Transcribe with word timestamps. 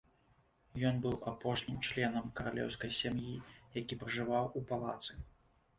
Ён 0.89 0.95
быў 1.03 1.13
апошнім 1.33 1.77
членам 1.89 2.33
каралеўскай 2.41 2.91
сям'і, 3.01 3.37
які 3.81 3.93
пражываў 4.03 4.53
у 4.57 4.67
палацы. 4.75 5.13